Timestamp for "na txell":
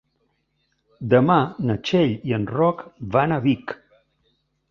1.69-2.15